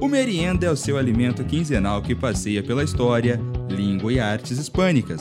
[0.00, 5.20] O merienda é o seu alimento quinzenal que passeia pela história, língua e artes hispânicas.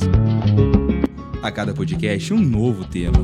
[1.41, 3.17] A cada podcast, um novo tema.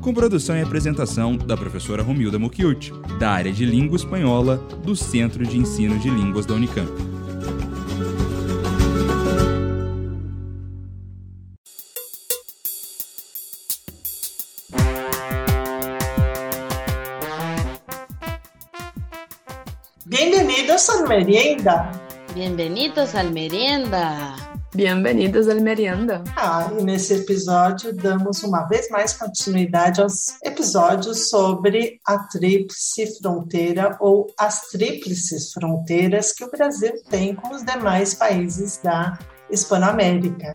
[0.00, 5.44] Com produção e apresentação da professora Romilda Mucchiuti, da área de Língua Espanhola do Centro
[5.44, 7.05] de Ensino de Línguas da Unicamp.
[21.26, 21.90] Merienda.
[22.34, 24.36] Bienvenidos al merienda.
[24.72, 26.22] Bem-vindos al merienda.
[26.36, 33.96] Ah, e nesse episódio damos uma vez mais continuidade aos episódios sobre a tríplice fronteira
[33.98, 39.18] ou as tríplices fronteiras que o Brasil tem com os demais países da
[39.50, 40.52] Hispanoamérica.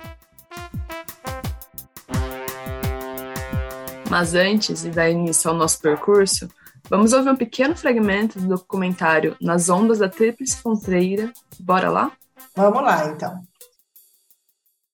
[4.09, 6.47] Mas antes de dar início ao nosso percurso,
[6.91, 11.31] vamos ouvir um pequeno fragmento do documentário Nas Ondas da Tríplice Fronteira.
[11.57, 12.11] Bora lá?
[12.53, 13.41] Vamos lá, então.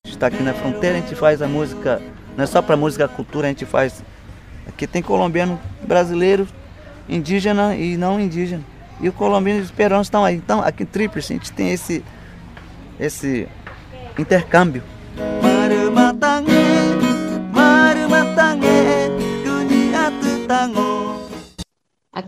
[0.06, 2.00] está aqui na fronteira, a gente faz a música,
[2.38, 4.04] não é só para música, a cultura, a gente faz.
[4.68, 6.48] Aqui tem colombiano, brasileiro,
[7.10, 8.64] indígena e não indígena.
[9.02, 10.36] E o colombiano e os peruanos estão aí.
[10.36, 12.06] Então, aqui em Tríplice, a gente tem esse,
[13.00, 13.48] esse
[14.20, 14.84] intercâmbio.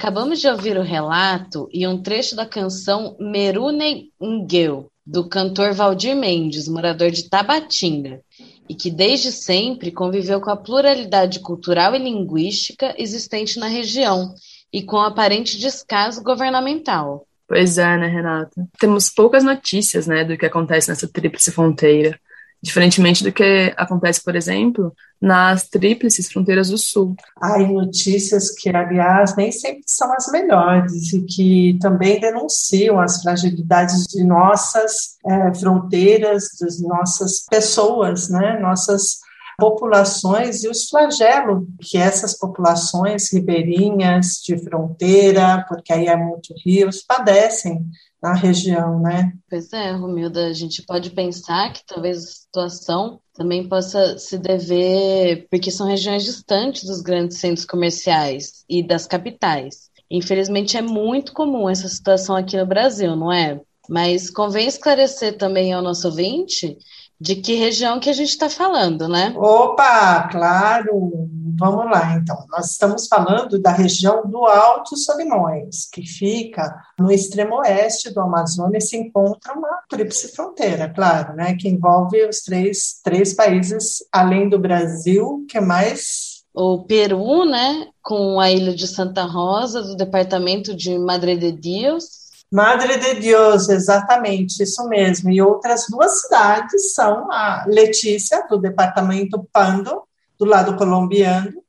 [0.10, 6.16] Acabamos de ouvir o relato e um trecho da canção Merune Ngueu, do cantor Valdir
[6.16, 8.20] Mendes, morador de Tabatinga,
[8.68, 14.34] e que desde sempre conviveu com a pluralidade cultural e linguística existente na região
[14.74, 17.28] e com aparente descaso governamental.
[17.48, 18.68] Pois é, né, Renata?
[18.80, 22.20] Temos poucas notícias, né, do que acontece nessa tríplice fronteira,
[22.62, 27.16] diferentemente do que acontece, por exemplo, nas tríplices fronteiras do sul.
[27.42, 34.06] Há notícias que, aliás, nem sempre são as melhores e que também denunciam as fragilidades
[34.08, 39.20] de nossas é, fronteiras, das nossas pessoas, né, nossas
[39.60, 47.04] populações e os flagelos que essas populações ribeirinhas de fronteira, porque aí é muito rios,
[47.06, 47.86] padecem
[48.22, 49.32] na região, né?
[49.50, 55.48] Pois é, Romilda, a gente pode pensar que talvez a situação também possa se dever
[55.50, 59.90] porque são regiões distantes dos grandes centros comerciais e das capitais.
[60.12, 63.62] Infelizmente é muito comum essa situação aqui no Brasil, não é?
[63.88, 66.78] Mas convém esclarecer também ao nosso ouvinte
[67.20, 69.34] de que região que a gente está falando, né?
[69.36, 71.28] Opa, claro.
[71.60, 72.38] Vamos lá, então.
[72.50, 78.86] Nós estamos falando da região do Alto Solimões, que fica no extremo oeste do Amazonas
[78.86, 81.58] e se encontra uma tríplice fronteira, claro, né?
[81.60, 87.88] Que envolve os três, três países além do Brasil, que é mais o Peru, né,
[88.02, 92.19] com a ilha de Santa Rosa, do departamento de Madre de Dios,
[92.52, 95.30] Madre de Deus, exatamente, isso mesmo.
[95.30, 100.04] E outras duas cidades são a Letícia, do departamento Pando,
[100.38, 101.62] do lado colombiano,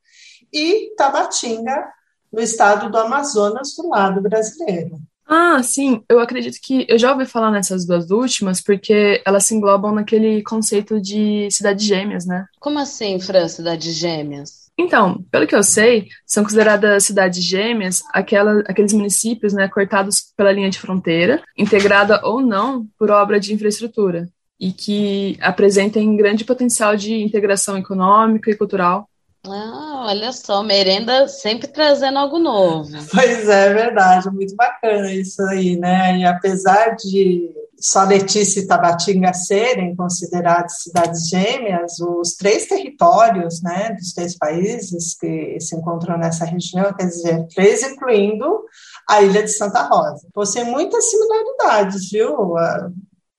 [0.51, 1.85] e Tabatinga,
[2.31, 4.97] no estado do Amazonas, do lado brasileiro.
[5.27, 9.55] Ah, sim, eu acredito que eu já ouvi falar nessas duas últimas, porque elas se
[9.55, 12.45] englobam naquele conceito de cidades gêmeas, né?
[12.59, 14.60] Como assim, Fran, cidades gêmeas?
[14.77, 20.51] Então, pelo que eu sei, são consideradas cidades gêmeas aquela, aqueles municípios né, cortados pela
[20.51, 24.27] linha de fronteira, integrada ou não por obra de infraestrutura,
[24.59, 29.09] e que apresentem grande potencial de integração econômica e cultural.
[29.43, 32.89] Ah, olha só, merenda sempre trazendo algo novo.
[33.11, 36.19] Pois é, é verdade, muito bacana isso aí, né?
[36.19, 37.49] E apesar de
[37.79, 45.15] só Letícia e Tabatinga serem consideradas cidades gêmeas, os três territórios né, dos três países
[45.19, 48.63] que se encontram nessa região, quer dizer, três incluindo
[49.09, 52.55] a ilha de Santa Rosa, possuem muitas similaridades, viu?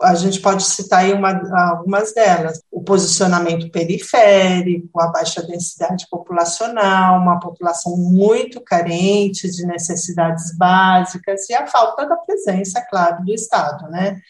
[0.02, 1.30] A gente pode citar aí uma,
[1.70, 2.60] algumas delas.
[2.70, 11.54] O posicionamento periférico, a baixa densidade populacional, uma população muito carente de necessidades básicas e
[11.54, 14.20] a falta da presença, claro, do Estado, né?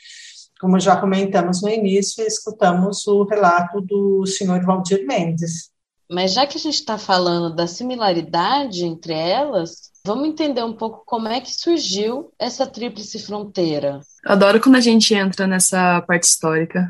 [0.61, 5.72] Como já comentamos no início, escutamos o relato do senhor Valdir Mendes.
[6.11, 11.03] Mas já que a gente está falando da similaridade entre elas, vamos entender um pouco
[11.07, 14.01] como é que surgiu essa tríplice fronteira.
[14.25, 16.89] Adoro quando a gente entra nessa parte histórica.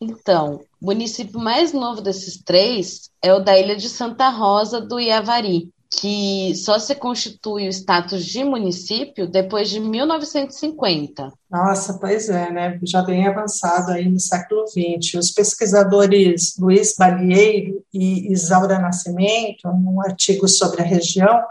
[0.00, 4.98] Então, o município mais novo desses três é o da ilha de Santa Rosa do
[4.98, 11.32] Iavari, que só se constitui o status de município depois de 1950.
[11.50, 12.78] Nossa, pois é, né?
[12.82, 15.14] Já bem avançado aí no século XX.
[15.18, 21.42] Os pesquisadores Luiz Balieiro e Isaura Nascimento, num artigo sobre a região,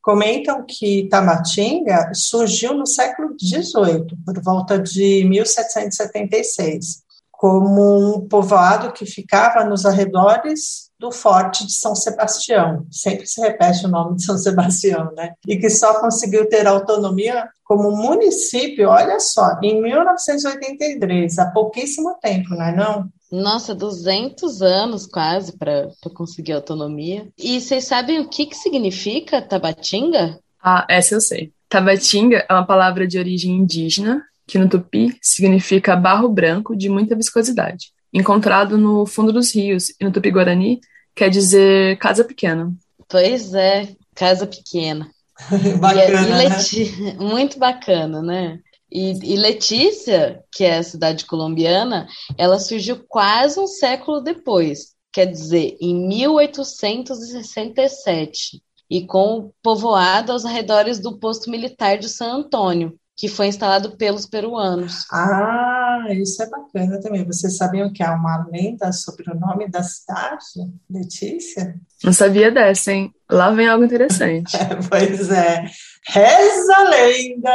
[0.00, 7.02] comentam que Tabatinga surgiu no século XVIII, por volta de 1776,
[7.32, 12.86] como um povoado que ficava nos arredores do Forte de São Sebastião.
[12.90, 15.32] Sempre se repete o nome de São Sebastião, né?
[15.48, 22.50] E que só conseguiu ter autonomia como município, olha só, em 1983, há pouquíssimo tempo,
[22.50, 23.08] não é não?
[23.32, 27.28] Nossa, 200 anos quase para conseguir autonomia.
[27.38, 30.38] E vocês sabem o que, que significa Tabatinga?
[30.62, 31.50] Ah, essa eu sei.
[31.68, 37.14] Tabatinga é uma palavra de origem indígena que no tupi significa barro branco de muita
[37.14, 40.80] viscosidade encontrado no fundo dos rios, e no Tupi-Guarani
[41.14, 42.74] quer dizer casa pequena.
[43.08, 45.10] Pois é, casa pequena.
[45.80, 47.00] bacana, e, e Leti...
[47.00, 47.16] né?
[47.18, 48.60] Muito bacana, né?
[48.92, 55.26] E, e, Letícia, que é a cidade colombiana, ela surgiu quase um século depois, quer
[55.26, 58.60] dizer, em 1867,
[58.90, 64.24] e com povoado aos arredores do posto militar de San Antônio, que foi instalado pelos
[64.24, 65.04] peruanos.
[65.12, 67.22] Ah, isso é bacana também.
[67.26, 71.74] Vocês sabiam que há uma lenda sobre o nome da cidade, Letícia?
[72.02, 73.12] Não sabia dessa, hein?
[73.30, 74.56] Lá vem algo interessante.
[74.56, 75.66] É, pois é.
[76.08, 77.52] Reza a lenda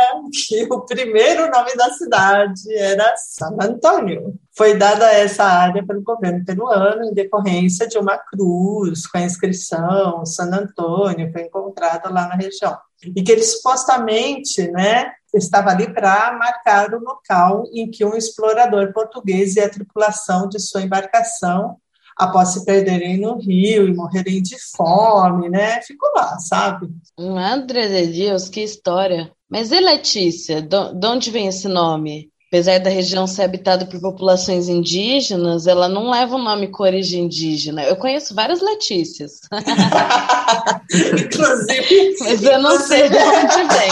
[0.48, 4.36] que o primeiro nome da cidade era San Antônio.
[4.56, 10.24] Foi dada essa área pelo governo peruano em decorrência de uma cruz com a inscrição
[10.28, 12.78] San Antônio, foi encontrada lá na região.
[13.04, 18.94] E que ele supostamente, né, estava ali para marcar o local em que um explorador
[18.94, 21.78] português e a tripulação de sua embarcação,
[22.18, 25.82] após se perderem no rio e morrerem de fome, né?
[25.82, 26.90] Ficou lá, sabe?
[27.20, 29.32] Madre de Deus, que história.
[29.50, 30.62] Mas e Letícia?
[30.62, 32.32] De onde vem esse nome?
[32.56, 37.25] Apesar da região ser habitada por populações indígenas, ela não leva o nome com origem
[37.25, 37.84] indígena.
[37.84, 39.42] Eu conheço várias Letícias.
[40.90, 43.92] inclusive, mas eu não sei de onde vem.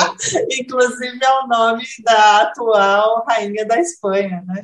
[0.62, 4.64] Inclusive é o nome da atual rainha da Espanha, né?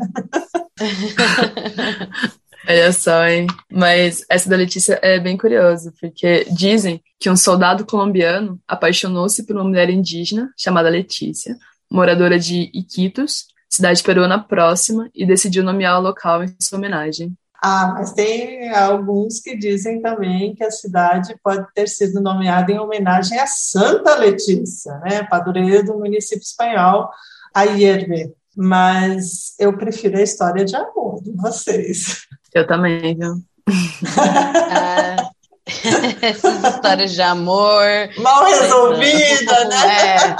[2.69, 3.47] Olha só, hein?
[3.69, 9.57] Mas essa da Letícia é bem curiosa, porque dizem que um soldado colombiano apaixonou-se por
[9.57, 11.57] uma mulher indígena chamada Letícia,
[11.91, 17.33] moradora de Iquitos, cidade peruana próxima, e decidiu nomear o local em sua homenagem.
[17.61, 22.79] Ah, mas tem alguns que dizem também que a cidade pode ter sido nomeada em
[22.79, 27.09] homenagem a Santa Letícia, né, padroeira do município espanhol,
[27.53, 28.33] Ayerbe.
[28.55, 32.25] Mas eu prefiro a história de amor de vocês.
[32.53, 33.35] Eu também, viu?
[34.17, 35.29] ah,
[36.21, 37.85] essas histórias de amor.
[38.17, 40.15] Mal resolvida, né?
[40.15, 40.35] É.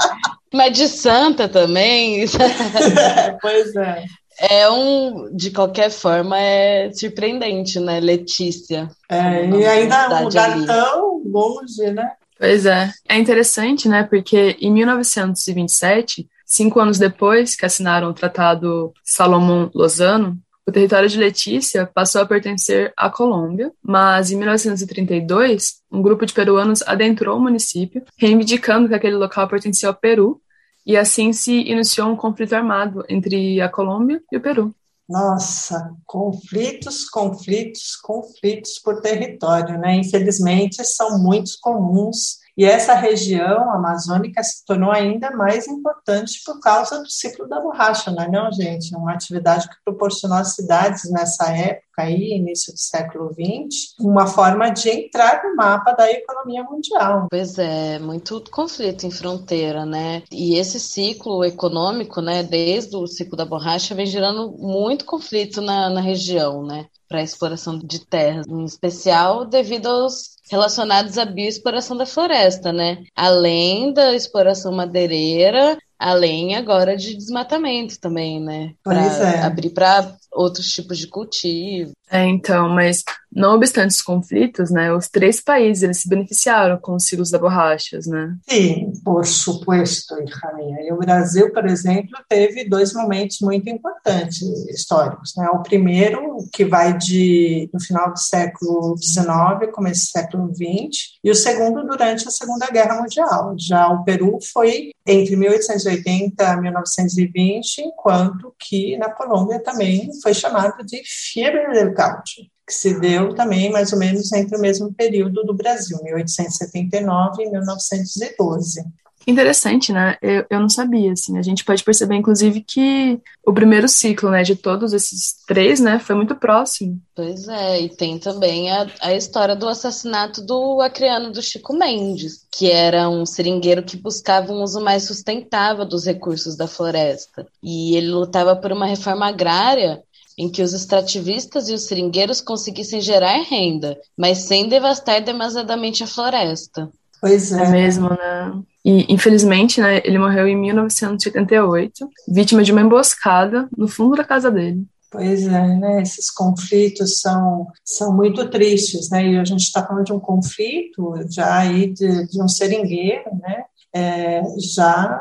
[0.52, 2.24] Mas de santa também.
[3.40, 4.04] pois é.
[4.40, 8.88] É um, de qualquer forma, é surpreendente, né, Letícia?
[9.08, 10.66] É, e ainda um lugar ali.
[10.66, 12.10] tão longe, né?
[12.38, 12.90] Pois é.
[13.06, 20.38] É interessante, né, porque em 1927, cinco anos depois que assinaram o Tratado Salomão-Lozano,
[20.70, 26.32] o território de Letícia passou a pertencer à Colômbia, mas em 1932, um grupo de
[26.32, 30.40] peruanos adentrou o município, reivindicando que aquele local pertencia ao Peru,
[30.86, 34.72] e assim se iniciou um conflito armado entre a Colômbia e o Peru.
[35.08, 39.96] Nossa, conflitos, conflitos, conflitos por território, né?
[39.96, 47.02] Infelizmente, são muito comuns e essa região amazônica se tornou ainda mais importante por causa
[47.02, 48.94] do ciclo da borracha, não é não, gente?
[48.94, 54.70] Uma atividade que proporcionou às cidades nessa época aí, início do século XX, uma forma
[54.70, 57.28] de entrar no mapa da economia mundial.
[57.30, 60.22] Pois é, muito conflito em fronteira, né?
[60.30, 65.90] E esse ciclo econômico, né, desde o ciclo da borracha, vem gerando muito conflito na,
[65.90, 66.86] na região, né?
[67.08, 73.04] Para a exploração de terras, em especial devido aos relacionados à bioexploração da floresta, né?
[73.14, 78.74] Além da exploração madeireira, além agora de desmatamento também, né?
[78.82, 79.42] Para é.
[79.42, 81.92] abrir para outros tipos de cultivo.
[82.10, 86.96] É, então, mas não obstante os conflitos, né, os três países eles se beneficiaram com
[86.96, 88.34] os ciclos da borrachas, né?
[88.48, 90.82] Sim, por supuesto, hija minha.
[90.82, 95.48] E o Brasil, por exemplo, teve dois momentos muito importantes históricos, né?
[95.50, 101.30] O primeiro, que vai de no final do século XIX, começo do século XX, e
[101.30, 103.54] o segundo durante a Segunda Guerra Mundial.
[103.56, 110.84] Já o Peru foi entre 1880 e 1920, enquanto que na Colômbia também foi chamado
[110.84, 115.42] de Fiebre del Caucho, que se deu também mais ou menos entre o mesmo período
[115.44, 118.82] do Brasil, 1879 e 1912.
[119.26, 120.16] Interessante, né?
[120.22, 121.36] Eu, eu não sabia, assim.
[121.36, 125.98] A gente pode perceber, inclusive, que o primeiro ciclo, né, de todos esses três, né,
[125.98, 126.98] foi muito próximo.
[127.14, 132.46] Pois é, e tem também a, a história do assassinato do acreano do Chico Mendes,
[132.50, 137.46] que era um seringueiro que buscava um uso mais sustentável dos recursos da floresta.
[137.62, 140.02] E ele lutava por uma reforma agrária
[140.40, 146.06] em que os extrativistas e os seringueiros conseguissem gerar renda, mas sem devastar demasiadamente a
[146.06, 146.90] floresta.
[147.20, 147.62] Pois é.
[147.62, 148.62] É mesmo, né?
[148.82, 154.50] E, infelizmente, né, ele morreu em 1988, vítima de uma emboscada no fundo da casa
[154.50, 154.86] dele.
[155.10, 156.00] Pois é, né?
[156.00, 159.26] Esses conflitos são, são muito tristes, né?
[159.26, 163.64] E a gente está falando de um conflito já aí de, de um seringueiro, né?
[163.92, 165.20] É, já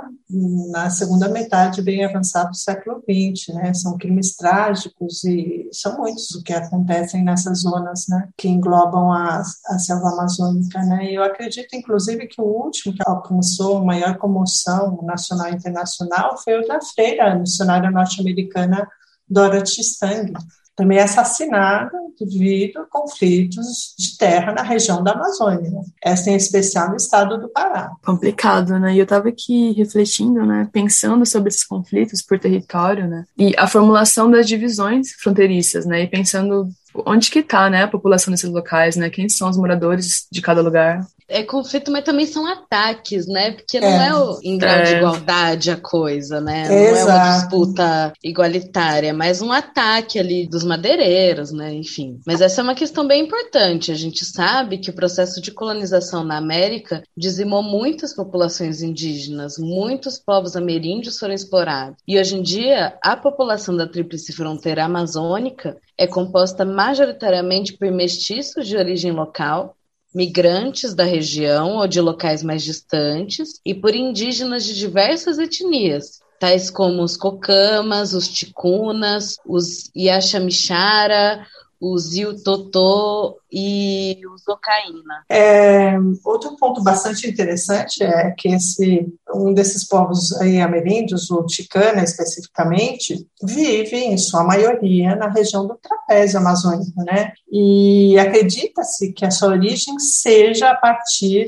[0.72, 3.74] na segunda metade bem avançada do século XX, né?
[3.74, 8.30] São crimes trágicos e são muitos o que acontecem nessas zonas, né?
[8.38, 11.12] Que englobam a, a selva amazônica, né?
[11.12, 16.60] E eu acredito, inclusive, que o último que alcançou maior comoção nacional e internacional foi
[16.60, 18.88] o da freira missionária norte-americana
[19.28, 20.34] Dorothy Stang,
[20.80, 25.70] também assassinada devido a conflitos de terra na região da Amazônia,
[26.02, 27.92] essa em especial no estado do Pará.
[28.02, 28.94] Complicado, né?
[28.94, 33.68] E eu estava aqui refletindo, né, pensando sobre esses conflitos por território, né, e a
[33.68, 38.96] formulação das divisões fronteiriças, né, e pensando onde que está, né, a população desses locais,
[38.96, 43.52] né, quem são os moradores de cada lugar é conflito, mas também são ataques, né?
[43.52, 44.84] Porque não é, é o, em grau é.
[44.84, 46.68] de igualdade a coisa, né?
[46.68, 51.72] Não é uma disputa igualitária, mas um ataque ali dos madeireiros, né?
[51.76, 52.20] Enfim.
[52.26, 53.92] Mas essa é uma questão bem importante.
[53.92, 60.18] A gente sabe que o processo de colonização na América dizimou muitas populações indígenas, muitos
[60.18, 61.98] povos ameríndios foram explorados.
[62.08, 68.66] E hoje em dia, a população da Tríplice Fronteira Amazônica é composta majoritariamente por mestiços
[68.66, 69.76] de origem local,
[70.16, 76.70] migrantes da região ou de locais mais distantes e por indígenas de diversas etnias, tais
[76.70, 81.46] como os cocamas, os ticunas, os Yachamichara,
[81.80, 85.24] o Zil Totô e o Zocaína.
[85.30, 92.04] É, outro ponto bastante interessante é que esse, um desses povos aí ameríndios, o Ticana
[92.04, 97.32] especificamente, vive em sua maioria na região do trapézio amazônico, né?
[97.52, 101.48] E acredita-se que a sua origem seja a partir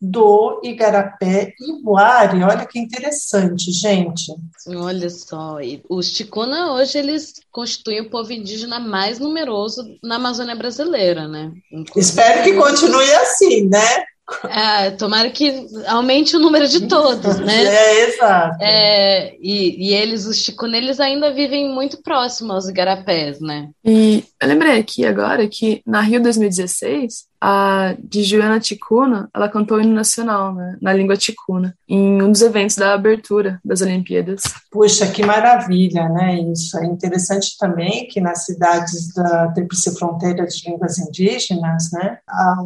[0.00, 2.42] do Igarapé Iguari.
[2.42, 4.32] Olha que interessante, gente.
[4.68, 11.28] Olha só, os Ticuna hoje eles constituem o povo indígena mais numeroso na Amazônia brasileira,
[11.28, 11.52] né?
[11.70, 14.04] Inclusive, Espero que continue assim, né?
[14.48, 17.60] É, tomara que aumente o número de todos, né?
[17.70, 18.58] É, exato.
[18.60, 23.68] É, e, e eles, os Ticuna, eles ainda vivem muito próximos aos igarapés, né?
[23.84, 29.78] E eu lembrei aqui agora que na Rio 2016, a de Joana Ticuna, ela cantou
[29.78, 34.42] o hino nacional, né, na língua ticuna, em um dos eventos da abertura das Olimpíadas.
[34.70, 36.38] Puxa, que maravilha, né?
[36.52, 42.56] Isso é interessante também que nas cidades da Tríplice Fronteira de Línguas Indígenas, né, a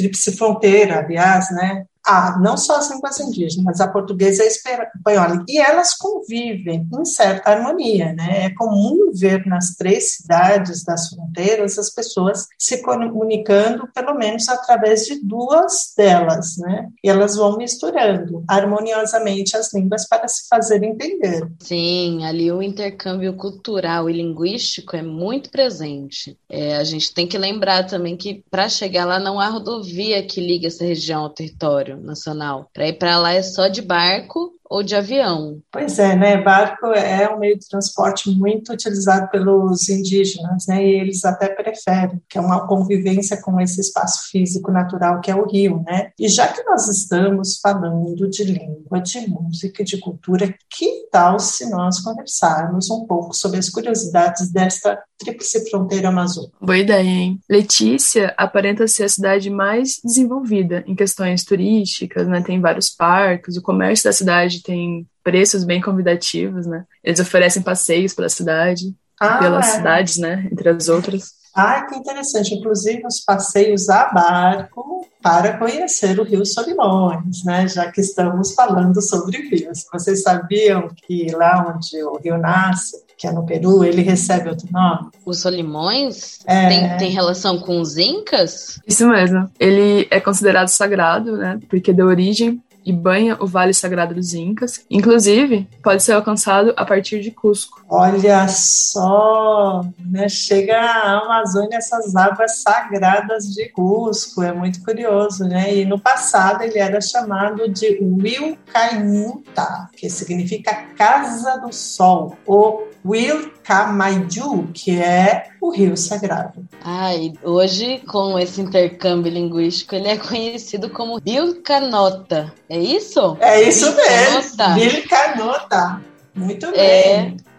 [0.00, 1.84] tríplice fronteira, aliás, né?
[2.06, 5.44] Ah, não só as línguas indígenas, mas a portuguesa e a espanhola.
[5.48, 8.46] E elas convivem em certa harmonia, né?
[8.46, 15.04] É comum ver nas três cidades das fronteiras as pessoas se comunicando, pelo menos através
[15.04, 16.88] de duas delas, né?
[17.04, 21.46] E elas vão misturando harmoniosamente as línguas para se fazer entender.
[21.60, 26.36] Sim, ali o intercâmbio cultural e linguístico é muito presente.
[26.48, 30.40] É, a gente tem que lembrar também que para chegar lá não há rodovia que
[30.40, 32.70] liga essa região ao território nacional.
[32.72, 35.60] Para ir para lá é só de barco ou de avião.
[35.72, 36.40] Pois é, né?
[36.40, 40.86] Barco é um meio de transporte muito utilizado pelos indígenas, né?
[40.86, 45.34] E eles até preferem, que é uma convivência com esse espaço físico natural que é
[45.34, 46.12] o rio, né?
[46.16, 51.68] E já que nós estamos falando de língua, de música, de cultura, que tal se
[51.68, 56.54] nós conversarmos um pouco sobre as curiosidades desta tríplice fronteira amazônica?
[56.60, 57.40] Boa ideia, hein?
[57.48, 62.40] Letícia aparenta ser a cidade mais desenvolvida em questões turísticas, né?
[62.40, 66.84] Tem vários parques, o comércio da cidade tem preços bem convidativos, né?
[67.02, 69.70] Eles oferecem passeios pela cidade, ah, pelas é.
[69.76, 70.48] cidades, né?
[70.50, 71.40] Entre as outras.
[71.54, 72.54] Ah, que interessante.
[72.54, 77.68] Inclusive os passeios a barco para conhecer o Rio Solimões, né?
[77.68, 79.84] Já que estamos falando sobre rios.
[79.92, 84.68] Vocês sabiam que lá onde o rio nasce, que é no Peru, ele recebe outro
[84.72, 85.10] nome?
[85.26, 86.38] Os Solimões?
[86.46, 86.68] É...
[86.68, 88.80] Tem, tem relação com os Incas?
[88.86, 89.50] Isso mesmo.
[89.58, 91.60] Ele é considerado sagrado, né?
[91.68, 94.84] Porque deu origem e banha o Vale Sagrado dos Incas.
[94.90, 97.84] Inclusive, pode ser alcançado a partir de Cusco.
[97.88, 100.28] Olha só, né?
[100.28, 105.74] Chega à Amazônia essas águas sagradas de Cusco, é muito curioso, né?
[105.74, 114.70] E no passado ele era chamado de Wilcaimuta, que significa Casa do Sol, ou Wilcamaiju,
[114.72, 116.66] que é o rio sagrado.
[116.82, 122.50] Ah, e hoje, com esse intercâmbio linguístico, ele é conhecido como Vilcanota.
[122.66, 123.36] É isso?
[123.40, 124.74] É isso mesmo.
[124.74, 126.00] Vilcanota.
[126.34, 127.36] Muito é, bem.
[127.36, 127.49] É,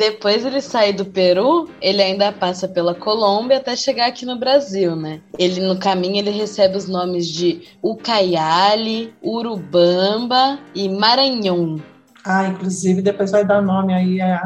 [0.00, 4.96] depois ele sai do Peru, ele ainda passa pela Colômbia até chegar aqui no Brasil,
[4.96, 5.20] né?
[5.38, 11.82] Ele no caminho ele recebe os nomes de Ucaiali, Urubamba e Maranhão.
[12.24, 14.38] Ah, inclusive depois vai dar nome aí a,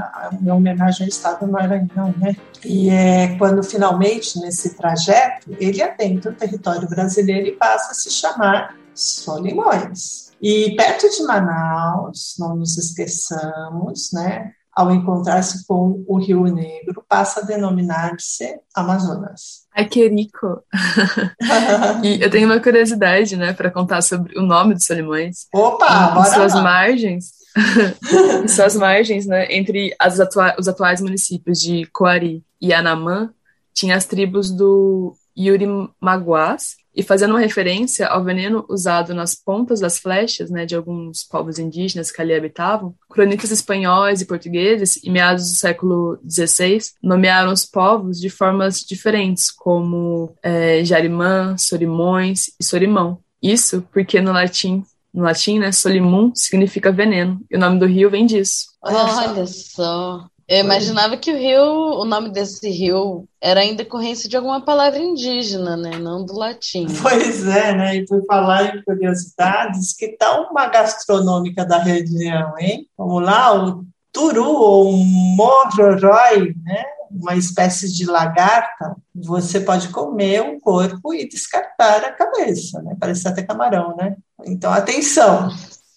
[0.45, 2.35] a homenagem ao Estado do Maranhão, né?
[2.65, 8.11] E é quando finalmente nesse trajeto ele adentra o território brasileiro e passa a se
[8.11, 10.33] chamar Solimões.
[10.43, 14.53] E perto de Manaus, não nos esqueçamos, né?
[14.75, 19.65] Ao encontrar-se com o Rio Negro, passa a denominar-se Amazonas.
[19.75, 20.63] Ai, que rico!
[22.03, 25.47] e eu tenho uma curiosidade, né, para contar sobre o nome dos Solimões.
[25.55, 26.63] Opa, em, bora suas lá.
[26.63, 27.33] margens,
[28.43, 33.31] em suas margens, né, entre as atua os atuais municípios de Coari e Anamã,
[33.73, 39.99] tinha as tribos do Yurimaguás, e fazendo uma referência ao veneno usado nas pontas das
[39.99, 45.51] flechas né, de alguns povos indígenas que ali habitavam, cronistas espanhóis e portugueses, em meados
[45.51, 53.19] do século XVI, nomearam os povos de formas diferentes, como é, Jarimã, Sorimões e Sorimão.
[53.43, 58.11] Isso porque no latim no latim, né, solimum significa veneno, e o nome do rio
[58.11, 58.67] vem disso.
[58.83, 60.27] Olha só.
[60.47, 64.99] Eu imaginava que o rio, o nome desse rio era em decorrência de alguma palavra
[64.99, 65.97] indígena, né?
[65.99, 66.87] Não do latim.
[67.01, 67.97] Pois é, né?
[67.97, 72.87] E por falar em curiosidades, que tal uma gastronômica da região, hein?
[72.97, 76.85] Vamos lá, o turu ou morrorói, né?
[77.11, 82.97] Uma espécie de lagarta, você pode comer o corpo e descartar a cabeça, né?
[83.01, 84.17] Parece até camarão, né?
[84.47, 85.49] Então, atenção,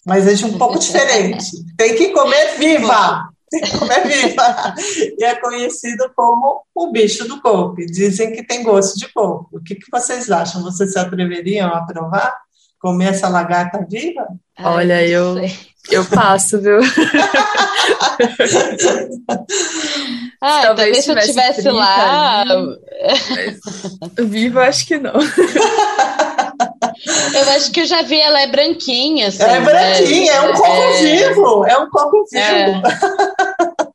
[0.06, 1.50] mas é de um pouco diferente.
[1.76, 3.28] Tem que comer viva!
[3.78, 4.74] como é viva.
[5.18, 7.76] E é conhecido como o bicho do coco.
[7.86, 9.58] Dizem que tem gosto de coco.
[9.58, 10.62] O que, que vocês acham?
[10.62, 12.34] Vocês se atreveriam a provar?
[12.80, 14.26] Comer essa lagarta viva?
[14.60, 15.36] Olha, eu,
[15.90, 16.78] eu passo, viu?
[20.40, 22.44] ah, talvez, talvez se eu estivesse lá.
[24.26, 25.14] Viva, acho que não.
[27.38, 29.28] Eu acho que eu já vi, ela é branquinha.
[29.28, 30.38] Assim, é branquinha, né?
[30.38, 31.02] é um coco é...
[31.02, 31.66] vivo.
[31.66, 32.42] É um coco vivo.
[32.44, 32.82] É.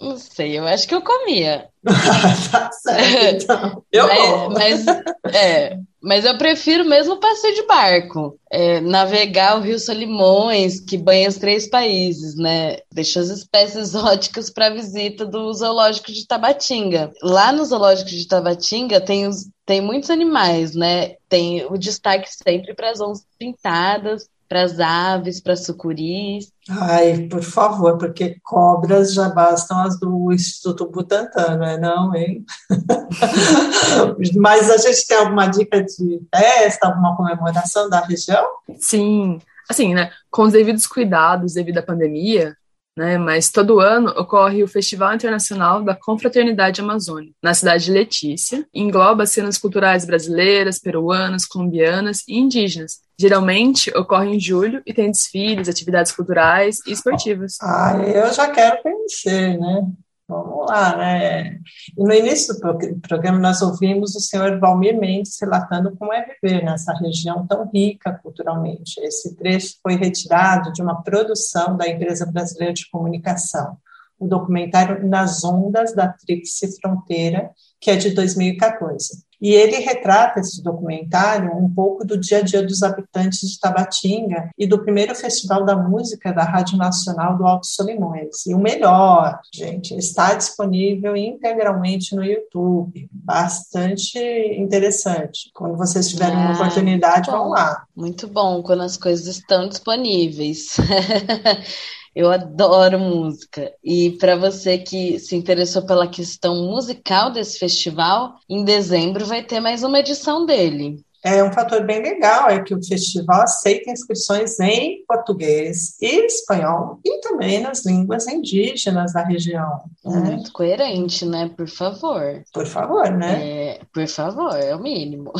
[0.00, 1.68] Não sei, eu acho que eu comia.
[2.52, 3.84] tá certo, então.
[3.90, 8.38] Eu mas, mas, é, mas eu prefiro mesmo passeio de barco.
[8.50, 12.76] É, navegar o Rio Solimões, que banha os três países, né?
[12.92, 17.12] Deixa as espécies exóticas para visita do zoológico de Tabatinga.
[17.22, 21.16] Lá no zoológico de Tabatinga tem, os, tem muitos animais, né?
[21.28, 26.52] Tem o destaque sempre para as onças pintadas, para as aves, para sucuris.
[26.70, 32.44] Ai, por favor, porque cobras já bastam as do Instituto Butantan, não é não, hein?
[34.36, 38.46] Mas a gente tem alguma dica de festa, alguma comemoração da região?
[38.78, 42.56] Sim, assim, né, com os devidos cuidados devido à pandemia,
[42.96, 43.18] né?
[43.18, 49.26] Mas todo ano ocorre o Festival Internacional da Confraternidade Amazônica, na cidade de Letícia, engloba
[49.26, 53.00] cenas culturais brasileiras, peruanas, colombianas e indígenas.
[53.18, 57.56] Geralmente ocorre em julho e tem desfiles, atividades culturais e esportivas.
[57.62, 59.86] Ah, eu já quero conhecer, né?
[60.28, 61.60] Vamos lá, né?
[61.96, 66.64] E no início do programa nós ouvimos o senhor Valmir Mendes relatando como é viver
[66.64, 69.00] nessa região tão rica culturalmente.
[69.00, 73.76] Esse trecho foi retirado de uma produção da Empresa Brasileira de Comunicação,
[74.18, 79.25] o documentário Nas Ondas da Tríplice Fronteira, que é de 2014.
[79.40, 84.50] E ele retrata esse documentário um pouco do dia a dia dos habitantes de Tabatinga
[84.58, 88.46] e do primeiro Festival da Música da Rádio Nacional do Alto Solimões.
[88.46, 93.08] E o melhor, gente, está disponível integralmente no YouTube.
[93.12, 95.50] Bastante interessante.
[95.54, 97.84] Quando vocês tiverem uma oportunidade, vão lá.
[97.94, 100.76] Muito bom quando as coisas estão disponíveis.
[102.16, 103.70] Eu adoro música.
[103.84, 109.60] E para você que se interessou pela questão musical desse festival, em dezembro vai ter
[109.60, 111.04] mais uma edição dele.
[111.26, 117.00] É um fator bem legal é que o festival aceita inscrições em português e espanhol
[117.04, 119.80] e também nas línguas indígenas da região.
[120.04, 120.20] Né?
[120.20, 121.50] Muito coerente, né?
[121.56, 122.42] Por favor.
[122.52, 123.40] Por favor, né?
[123.42, 125.32] É, por favor, é o mínimo.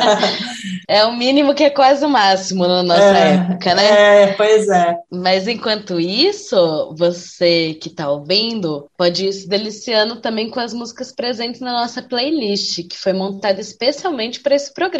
[0.88, 4.22] é o mínimo que é quase o máximo na nossa é, época, né?
[4.22, 4.96] É, pois é.
[5.12, 11.12] Mas enquanto isso, você que está ouvindo pode ir se deliciando também com as músicas
[11.12, 14.93] presentes na nossa playlist, que foi montada especialmente para esse programa.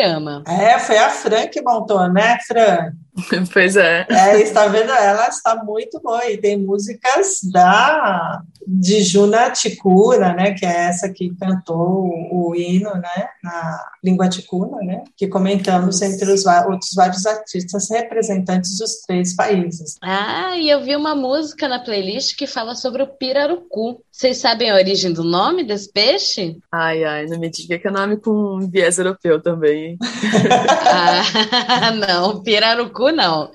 [0.46, 2.92] É, foi a Fran que montou, né, Fran?
[3.52, 4.06] Pois é.
[4.08, 4.90] É, está vendo?
[4.90, 11.08] Ela está muito boa e tem músicas da de Juna Ticura, né, que é essa
[11.10, 16.94] que cantou o, o hino, né, na língua ticuna, né, que comentamos entre os outros
[16.94, 19.96] vários artistas representantes dos três países.
[20.02, 24.00] Ah, e eu vi uma música na playlist que fala sobre o pirarucu.
[24.10, 26.56] Vocês sabem a origem do nome desse peixe?
[26.72, 29.98] Ai, ai, não me diga que é nome com viés europeu também.
[30.90, 33.50] ah, não, pirarucu não.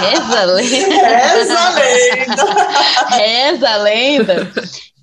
[0.00, 1.06] Reza a lenda.
[1.08, 3.16] Reza a lenda.
[3.16, 4.52] Reza a lenda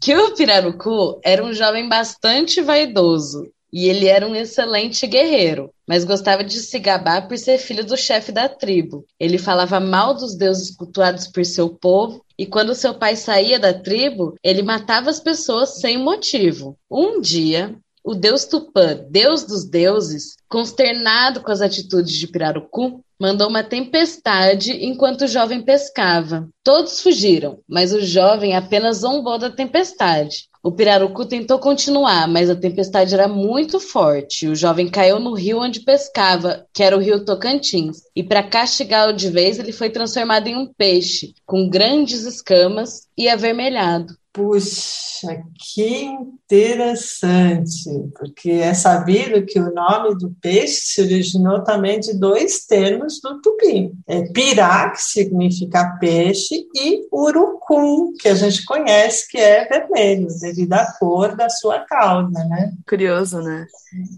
[0.02, 6.06] que o Pirarucu era um jovem bastante vaidoso e ele era um excelente guerreiro, mas
[6.06, 9.06] gostava de se gabar por ser filho do chefe da tribo.
[9.20, 13.74] Ele falava mal dos deuses cultuados por seu povo e quando seu pai saía da
[13.74, 16.78] tribo, ele matava as pessoas sem motivo.
[16.90, 17.76] Um dia,
[18.08, 24.72] o deus Tupã, deus dos deuses, consternado com as atitudes de Pirarucu, mandou uma tempestade
[24.86, 26.48] enquanto o jovem pescava.
[26.64, 30.48] Todos fugiram, mas o jovem apenas zombou da tempestade.
[30.64, 34.48] O pirarucu tentou continuar, mas a tempestade era muito forte.
[34.48, 37.98] O jovem caiu no rio onde pescava, que era o rio Tocantins.
[38.16, 43.28] E para castigá-lo de vez, ele foi transformado em um peixe, com grandes escamas e
[43.28, 44.14] avermelhado.
[44.38, 52.14] Puxa, que interessante, porque é sabido que o nome do peixe se originou também de
[52.14, 53.92] dois termos do tupi.
[54.06, 60.74] É pirá, que significa peixe, e urucum, que a gente conhece que é vermelho, devido
[60.74, 62.74] à cor da sua cauda, né?
[62.88, 63.66] Curioso, né?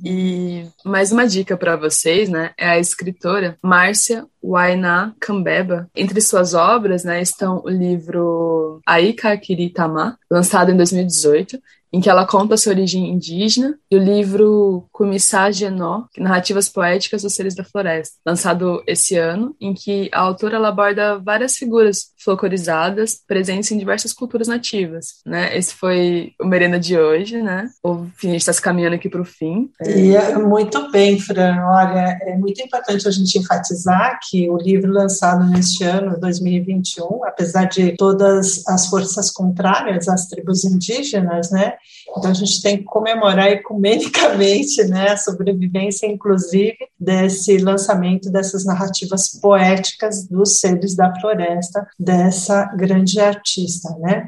[0.03, 2.51] E mais uma dica para vocês, né?
[2.57, 5.89] É a escritora Márcia Wainá Kambeba.
[5.95, 11.59] Entre suas obras, né, estão o livro Aika Kiritama, lançado em 2018,
[11.91, 17.55] em que ela conta sua origem indígena, o livro Kumissá Genó, Narrativas Poéticas dos Seres
[17.55, 23.71] da Floresta, lançado esse ano, em que a autora ela aborda várias figuras folclorizadas presentes
[23.71, 25.55] em diversas culturas nativas, né?
[25.57, 27.69] Esse foi o Merenda de hoje, né?
[27.83, 29.69] O, a gente está se caminhando aqui para o fim.
[29.85, 31.57] E é muito bem, Fran.
[31.65, 37.65] Olha, é muito importante a gente enfatizar que o livro lançado neste ano, 2021, apesar
[37.65, 41.73] de todas as forças contrárias às tribos indígenas, né?
[42.17, 49.29] Então a gente tem que comemorar ecumenicamente né, a sobrevivência, inclusive, desse lançamento dessas narrativas
[49.39, 54.27] poéticas dos seres da floresta, dessa grande artista, né?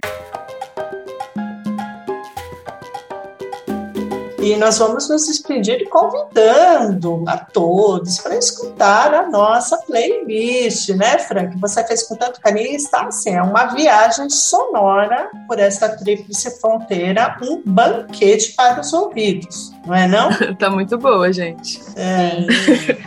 [4.41, 11.55] E nós vamos nos despedir convidando a todos para escutar a nossa playlist, né, Frank?
[11.59, 16.59] Você fez com tanto carinho e está assim, é uma viagem sonora por esta tríplice
[16.59, 20.29] fronteira, um banquete para os ouvidos, não é não?
[20.57, 21.79] tá muito boa, gente.
[21.95, 22.45] É.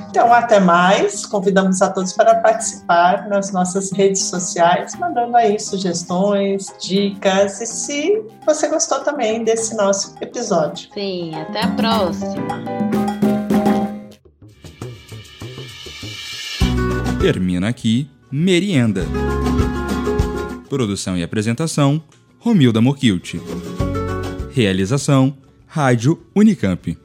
[0.08, 1.24] Então, até mais.
[1.26, 8.22] Convidamos a todos para participar nas nossas redes sociais, mandando aí sugestões, dicas e se
[8.44, 10.88] você gostou também desse nosso episódio.
[10.92, 12.62] Sim até a próxima.
[17.20, 19.06] Termina aqui Merienda.
[20.68, 22.02] Produção e apresentação:
[22.38, 23.34] Romilda Mokilt.
[24.52, 25.36] Realização:
[25.74, 27.03] Rádio Unicamp.